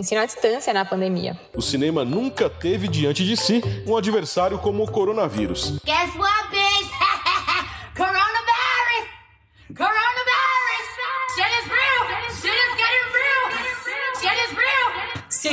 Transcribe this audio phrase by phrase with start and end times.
[0.00, 1.36] ensino à distância na pandemia.
[1.56, 5.80] O cinema nunca teve diante de si um adversário como o coronavírus.
[5.84, 6.67] Guess what,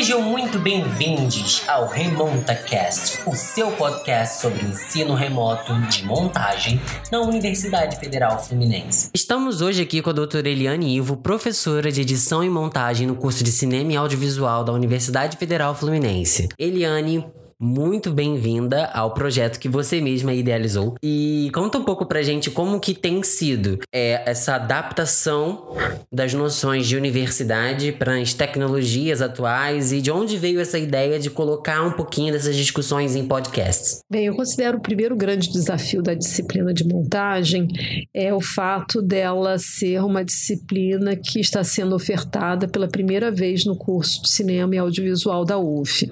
[0.05, 6.79] Sejam muito bem-vindos ao RemontaCast, o seu podcast sobre ensino remoto de montagem
[7.11, 9.09] na Universidade Federal Fluminense.
[9.15, 13.43] Estamos hoje aqui com a doutora Eliane Ivo, professora de edição e montagem no curso
[13.43, 16.49] de Cinema e Audiovisual da Universidade Federal Fluminense.
[16.55, 17.25] Eliane,
[17.65, 20.95] muito bem-vinda ao projeto que você mesma idealizou.
[21.03, 25.75] E conta um pouco pra gente como que tem sido é, essa adaptação
[26.13, 31.29] das noções de universidade para as tecnologias atuais e de onde veio essa ideia de
[31.29, 33.99] colocar um pouquinho dessas discussões em podcasts.
[34.09, 37.67] Bem, eu considero o primeiro grande desafio da disciplina de montagem
[38.13, 43.75] é o fato dela ser uma disciplina que está sendo ofertada pela primeira vez no
[43.75, 46.07] curso de cinema e audiovisual da UF.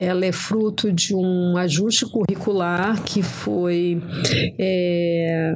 [0.00, 4.02] Ela é fruto de um ajuste curricular que foi
[4.58, 5.54] é,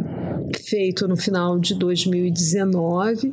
[0.68, 3.32] feito no final de 2019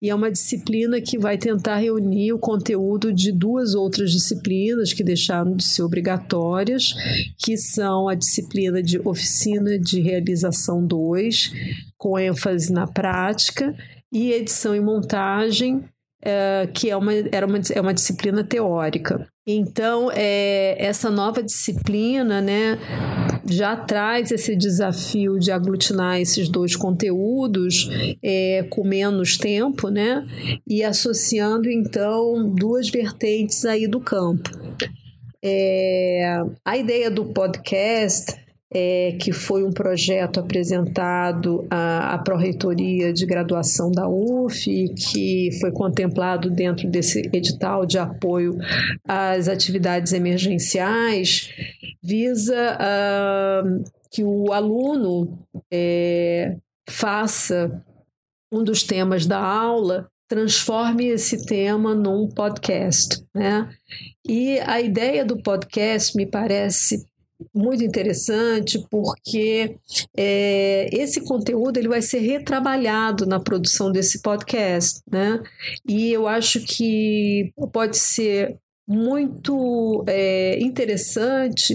[0.00, 5.02] e é uma disciplina que vai tentar reunir o conteúdo de duas outras disciplinas que
[5.02, 6.94] deixaram de ser obrigatórias,
[7.38, 11.52] que são a disciplina de oficina de realização 2,
[11.98, 13.74] com ênfase na prática,
[14.12, 15.82] e edição e montagem,
[16.24, 19.26] é, que é uma, era uma, é uma disciplina teórica.
[19.46, 22.78] Então, é, essa nova disciplina né,
[23.44, 27.90] já traz esse desafio de aglutinar esses dois conteúdos
[28.22, 30.24] é, com menos tempo, né?
[30.66, 34.48] E associando, então, duas vertentes aí do campo.
[35.44, 38.41] É, a ideia do podcast
[38.74, 45.70] é, que foi um projeto apresentado à, à Pró-Reitoria de Graduação da UF, que foi
[45.70, 48.56] contemplado dentro desse edital de apoio
[49.06, 51.50] às atividades emergenciais,
[52.02, 55.38] visa uh, que o aluno
[55.72, 56.56] é,
[56.88, 57.82] faça
[58.50, 63.68] um dos temas da aula transforme esse tema num podcast, né?
[64.26, 67.04] E a ideia do podcast me parece
[67.54, 69.76] muito interessante porque
[70.16, 75.40] é, esse conteúdo ele vai ser retrabalhado na produção desse podcast, né?
[75.88, 81.74] E eu acho que pode ser muito é, interessante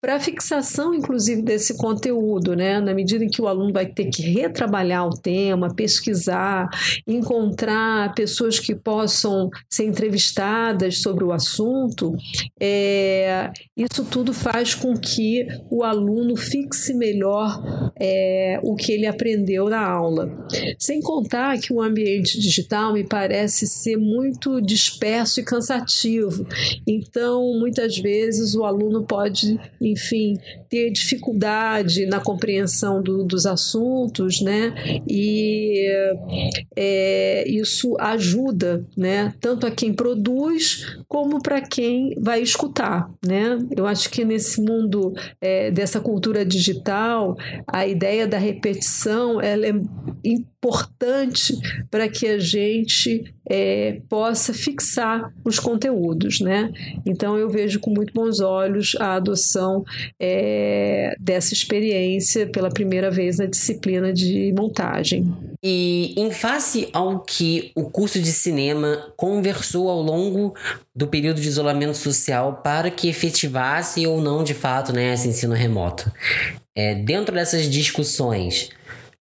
[0.00, 2.80] para a fixação, inclusive, desse conteúdo, né?
[2.80, 6.68] Na medida em que o aluno vai ter que retrabalhar o tema, pesquisar,
[7.06, 12.16] encontrar pessoas que possam ser entrevistadas sobre o assunto,
[12.60, 19.68] é, isso tudo faz com que o aluno fixe melhor é, o que ele aprendeu
[19.68, 20.30] na aula.
[20.78, 26.46] Sem contar que o ambiente digital me parece ser muito disperso e cansativo.
[26.86, 29.58] Então, muitas vezes, o aluno pode
[29.92, 30.38] enfim,
[30.68, 34.74] ter dificuldade na compreensão do, dos assuntos, né?
[35.08, 35.86] E
[36.76, 39.34] é, isso ajuda, né?
[39.40, 43.58] Tanto a quem produz como para quem vai escutar, né?
[43.74, 47.34] Eu acho que nesse mundo é, dessa cultura digital,
[47.66, 49.72] a ideia da repetição ela é
[50.22, 51.54] importante
[51.90, 56.70] para que a gente é, possa fixar os conteúdos, né?
[57.06, 59.84] Então eu vejo com muito bons olhos a adoção
[60.20, 65.32] é, dessa experiência pela primeira vez na disciplina de montagem.
[65.62, 70.54] E em face ao que o curso de cinema conversou ao longo
[70.94, 75.54] do período de isolamento social para que efetivasse ou não de fato né, esse ensino
[75.54, 76.10] remoto.
[76.74, 78.70] É, dentro dessas discussões,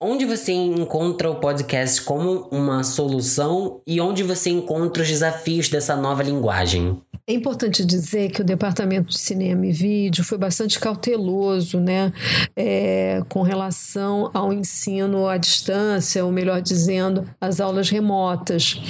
[0.02, 5.94] Onde você encontra o podcast como uma solução e onde você encontra os desafios dessa
[5.94, 6.98] nova linguagem?
[7.26, 12.12] É importante dizer que o Departamento de Cinema e Vídeo foi bastante cauteloso né,
[12.56, 18.80] é, com relação ao ensino à distância, ou melhor dizendo, as aulas remotas.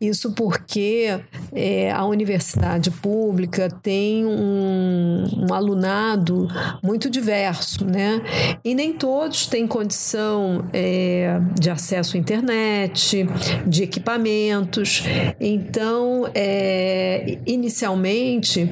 [0.00, 1.20] Isso porque
[1.52, 6.48] é, a universidade pública tem um, um alunado
[6.82, 8.20] muito diverso, né?
[8.64, 13.26] E nem todos têm condição é, de acesso à internet,
[13.66, 15.02] de equipamentos.
[15.40, 18.68] Então, é, inicialmente,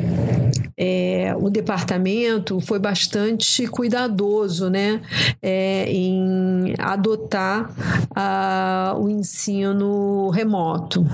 [0.76, 5.00] é, o departamento foi bastante cuidadoso né,
[5.42, 7.70] é, em adotar
[8.14, 11.06] a, o ensino remoto.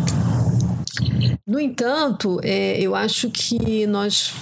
[1.47, 4.33] No entanto, é, eu acho que nós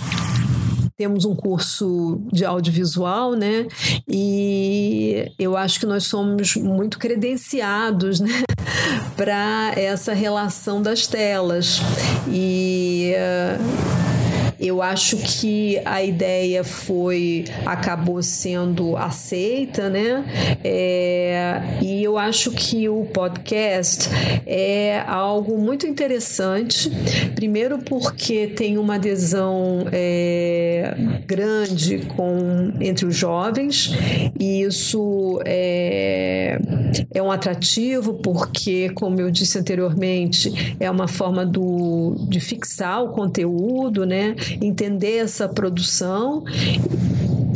[0.99, 3.69] temos um curso de audiovisual, né?
[4.09, 8.43] E eu acho que nós somos muito credenciados, né?
[9.17, 11.81] para essa relação das telas.
[12.27, 13.99] E uh,
[14.59, 20.25] eu acho que a ideia foi acabou sendo aceita, né?
[20.65, 24.08] É, e eu acho que o podcast
[24.46, 26.90] é algo muito interessante.
[27.34, 30.94] Primeiro porque tem uma adesão é,
[31.26, 33.93] grande com entre os jovens
[34.40, 36.58] e isso é,
[37.12, 43.10] é um atrativo porque, como eu disse anteriormente, é uma forma do, de fixar o
[43.10, 44.34] conteúdo, né?
[44.62, 46.43] entender essa produção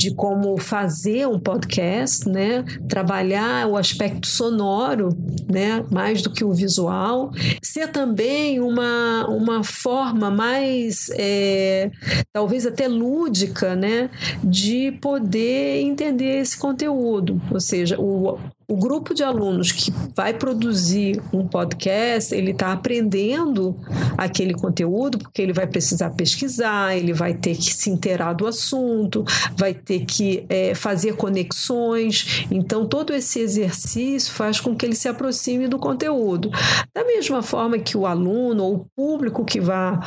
[0.02, 2.64] de como fazer um podcast, né?
[2.88, 5.16] Trabalhar o aspecto sonoro,
[5.48, 5.84] né?
[5.92, 7.30] Mais do que o visual.
[7.62, 11.88] Ser também uma, uma forma mais, é,
[12.32, 14.10] talvez até lúdica, né?
[14.42, 17.40] De poder entender esse conteúdo.
[17.48, 18.40] Ou seja, o,
[18.72, 23.76] o grupo de alunos que vai produzir um podcast, ele está aprendendo
[24.16, 29.26] aquele conteúdo, porque ele vai precisar pesquisar, ele vai ter que se inteirar do assunto,
[29.58, 32.46] vai ter que é, fazer conexões.
[32.50, 36.50] Então, todo esse exercício faz com que ele se aproxime do conteúdo.
[36.94, 39.98] Da mesma forma que o aluno ou o público que vai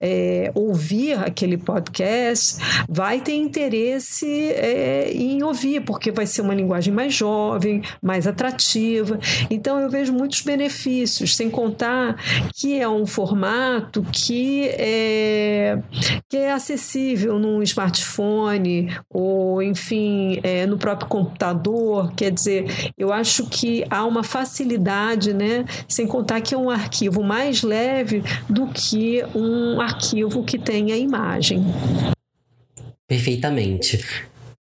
[0.00, 2.58] é, ouvir aquele podcast
[2.88, 9.18] vai ter interesse é, em ouvir, porque vai ser uma linguagem mais jovem, mais atrativa.
[9.50, 12.16] Então eu vejo muitos benefícios, sem contar
[12.54, 15.78] que é um formato que é,
[16.28, 22.12] que é acessível num smartphone ou, enfim, é, no próprio computador.
[22.14, 25.64] Quer dizer, eu acho que há uma facilidade, né?
[25.88, 31.64] Sem contar que é um arquivo mais leve do que um arquivo que tenha imagem.
[33.06, 34.04] Perfeitamente.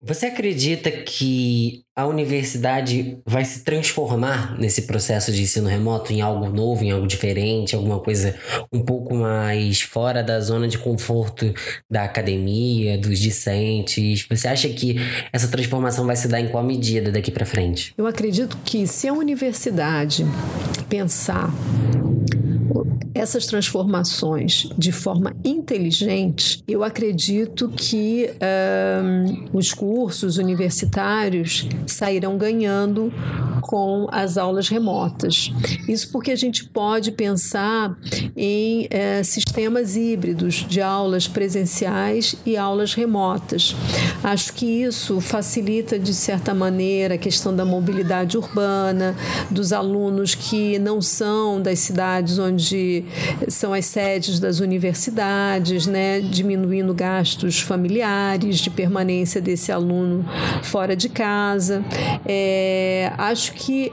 [0.04, 6.50] Você acredita que a universidade vai se transformar nesse processo de ensino remoto em algo
[6.50, 8.36] novo, em algo diferente, alguma coisa
[8.74, 11.54] um pouco mais fora da zona de conforto
[11.88, 14.26] da academia, dos discentes?
[14.28, 14.96] Você acha que
[15.32, 17.94] essa transformação vai se dar em qual medida daqui para frente?
[17.96, 20.26] Eu acredito que se a universidade
[20.90, 21.54] pensar
[23.14, 28.30] essas transformações de forma inteligente, eu acredito que
[29.04, 33.12] um, os cursos universitários sairão ganhando
[33.62, 35.52] com as aulas remotas.
[35.88, 37.96] Isso porque a gente pode pensar
[38.36, 39.51] em é, sistemas
[39.96, 43.76] híbridos de aulas presenciais e aulas remotas.
[44.24, 49.16] Acho que isso facilita, de certa maneira, a questão da mobilidade urbana,
[49.50, 53.04] dos alunos que não são das cidades onde
[53.48, 60.26] são as sedes das universidades, né, diminuindo gastos familiares de permanência desse aluno
[60.64, 61.84] fora de casa.
[62.26, 63.92] É, acho que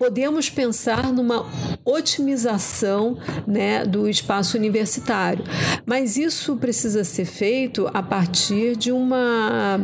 [0.00, 1.46] podemos pensar numa
[1.84, 5.44] otimização né, do espaço universitário,
[5.84, 9.78] mas isso precisa ser feito a partir de uma,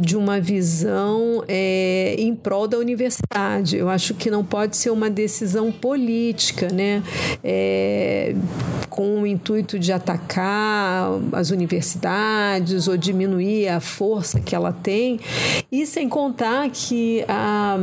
[0.00, 3.76] de uma visão é, em prol da universidade.
[3.76, 7.02] Eu acho que não pode ser uma decisão política, né?
[7.42, 8.36] É,
[8.88, 15.18] com o intuito de atacar as universidades ou diminuir a força que ela tem,
[15.72, 17.78] e sem contar que a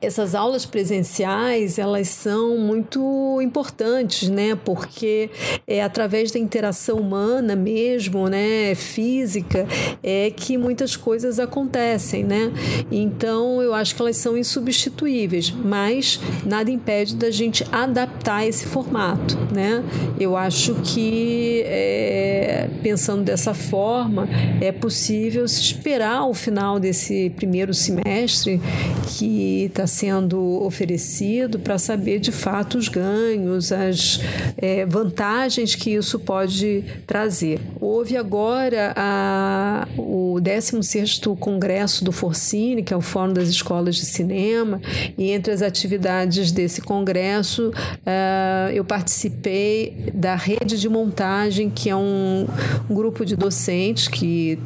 [0.00, 4.56] essas aulas presenciais elas são muito importantes, né?
[4.64, 5.30] Porque
[5.66, 8.74] é através da interação humana mesmo, né?
[8.74, 9.66] Física,
[10.02, 12.52] é que muitas coisas acontecem, né?
[12.90, 19.36] Então eu acho que elas são insubstituíveis, mas nada impede da gente adaptar esse formato,
[19.52, 19.82] né?
[20.20, 24.28] Eu acho que é, pensando dessa forma
[24.60, 28.60] é possível se esperar o final desse primeiro semestre
[29.08, 34.20] que está sendo oferecido para saber de fato os ganhos, as
[34.56, 37.60] é, vantagens que isso pode trazer.
[37.80, 44.04] Houve agora a, o 16º Congresso do Forcine, que é o Fórum das Escolas de
[44.04, 44.80] Cinema,
[45.16, 51.96] e entre as atividades desse congresso uh, eu participei da rede de montagem, que é
[51.96, 52.46] um,
[52.88, 54.58] um grupo de docentes que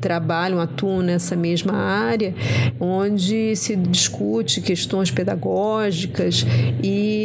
[0.00, 2.34] trabalham, atuam nessa mesma área,
[2.78, 6.44] onde se discute questões pedagógicas
[6.82, 7.23] e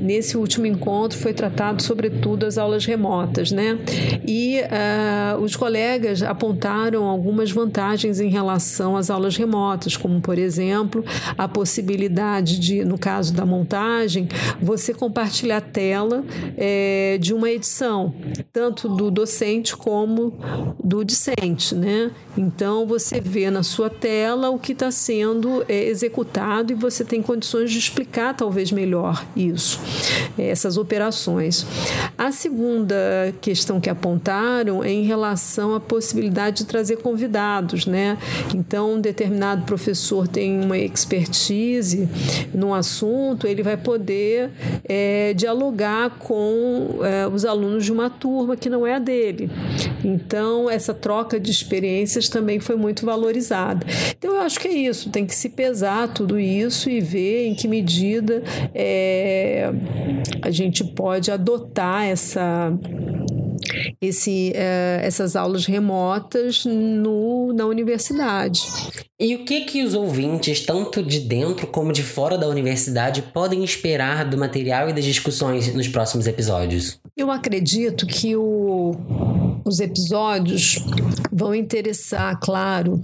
[0.00, 3.78] nesse último encontro foi tratado sobretudo as aulas remotas, né?
[4.26, 11.04] E uh, os colegas apontaram algumas vantagens em relação às aulas remotas, como por exemplo
[11.36, 14.28] a possibilidade de, no caso da montagem,
[14.60, 16.24] você compartilhar a tela
[16.56, 18.14] é, de uma edição,
[18.52, 20.34] tanto do docente como
[20.82, 22.10] do discente, né?
[22.36, 27.22] Então você vê na sua tela o que está sendo é, executado e você tem
[27.22, 29.80] condições de explicar talvez melhor isso,
[30.38, 31.66] essas operações.
[32.16, 32.94] A segunda
[33.40, 38.18] questão que apontaram é em relação à possibilidade de trazer convidados, né?
[38.54, 42.08] Então, um determinado professor tem uma expertise
[42.54, 44.50] num assunto, ele vai poder
[44.84, 49.50] é, dialogar com é, os alunos de uma turma que não é a dele.
[50.04, 53.86] Então, essa troca de experiências também foi muito valorizada.
[54.18, 57.54] Então, eu acho que é isso, tem que se pesar tudo isso e ver em
[57.54, 58.42] que medida
[58.74, 59.21] é,
[60.40, 62.72] a gente pode adotar essa
[64.00, 68.62] esse, uh, essas aulas remotas no, na universidade.
[69.18, 73.62] E o que que os ouvintes, tanto de dentro como de fora da universidade, podem
[73.62, 76.98] esperar do material e das discussões nos próximos episódios?
[77.16, 78.96] Eu acredito que o,
[79.64, 80.84] os episódios
[81.30, 83.00] vão interessar, claro,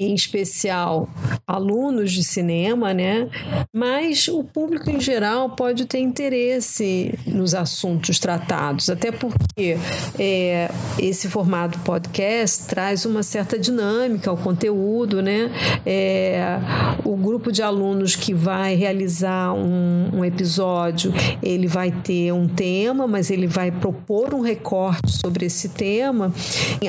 [0.00, 1.06] em especial
[1.46, 3.28] alunos de cinema, né?
[3.70, 9.76] Mas o público em geral pode ter interesse nos assuntos tratados, até porque
[10.18, 15.50] é, esse formato podcast traz uma certa dinâmica ao conteúdo, né?
[15.84, 16.58] É,
[17.04, 23.06] o grupo de alunos que vai realizar um, um episódio, ele vai ter um tema,
[23.06, 26.32] mas ele vai propor um recorte sobre esse tema.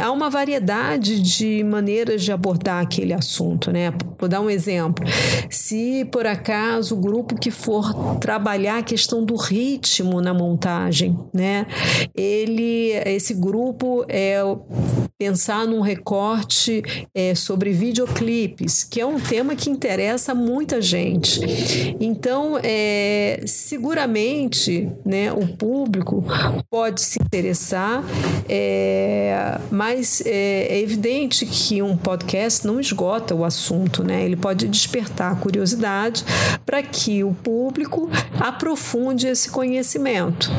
[0.01, 3.91] Há uma variedade de maneiras de abordar aqui aquele assunto, né?
[4.19, 5.05] Vou dar um exemplo.
[5.49, 11.65] Se por acaso o grupo que for trabalhar a questão do ritmo na montagem, né?
[12.15, 14.39] Ele, esse grupo é
[15.17, 16.81] pensar num recorte
[17.13, 21.39] é, sobre videoclipes, que é um tema que interessa muita gente.
[21.99, 25.31] Então, é, seguramente, né?
[25.31, 26.23] O público
[26.69, 28.03] pode se interessar,
[28.49, 34.25] é, mas é, é evidente que um podcast não esgota o assunto, né?
[34.25, 36.23] Ele pode despertar a curiosidade
[36.65, 40.51] para que o público aprofunde esse conhecimento.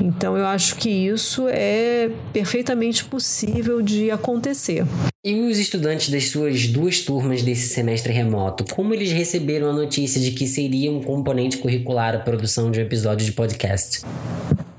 [0.00, 4.84] Então, eu acho que isso é perfeitamente possível de acontecer.
[5.24, 10.20] E os estudantes das suas duas turmas desse semestre remoto, como eles receberam a notícia
[10.20, 14.02] de que seria um componente curricular a produção de um episódio de podcast?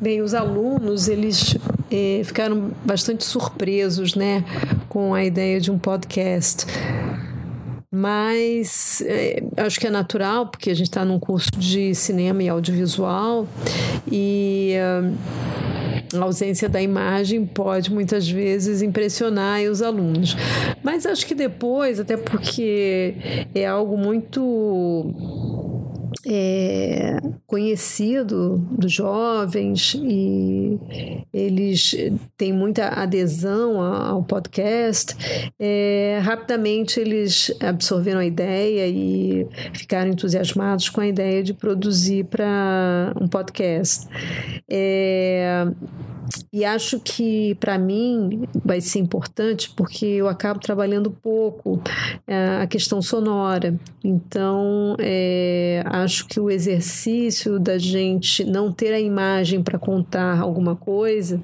[0.02, 1.56] Bem, os alunos, eles
[2.24, 4.44] ficaram bastante surpresos, né,
[4.90, 6.66] com a ideia de um podcast.
[7.92, 12.50] Mas eh, acho que é natural, porque a gente está num curso de cinema e
[12.50, 13.48] audiovisual
[14.12, 14.74] e
[16.20, 20.36] a ausência da imagem pode muitas vezes impressionar os alunos.
[20.84, 23.16] Mas acho que depois, até porque
[23.54, 25.53] é algo muito
[26.26, 30.80] é, conhecido dos jovens e
[31.34, 31.96] eles
[32.38, 35.16] têm muita adesão ao podcast,
[35.60, 43.14] é, rapidamente eles absorveram a ideia e ficaram entusiasmados com a ideia de produzir para
[43.20, 44.08] um podcast.
[44.70, 45.66] É,
[46.52, 51.82] e acho que para mim vai ser importante porque eu acabo trabalhando pouco
[52.28, 53.76] é, a questão sonora.
[54.04, 60.76] Então, é, acho que o exercício da gente não ter a imagem para contar alguma
[60.76, 61.42] coisa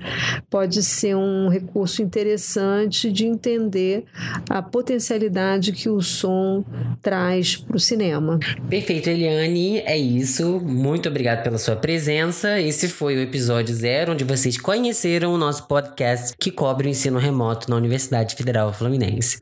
[0.49, 4.05] pode ser um recurso interessante de entender
[4.49, 6.63] a potencialidade que o som
[7.01, 8.39] traz para o cinema.
[8.69, 9.79] Perfeito, Eliane.
[9.79, 10.59] É isso.
[10.59, 12.59] Muito obrigado pela sua presença.
[12.59, 17.17] Esse foi o episódio zero, onde vocês conheceram o nosso podcast que cobre o ensino
[17.17, 19.41] remoto na Universidade Federal Fluminense.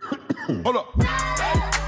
[0.78, 1.87] Up.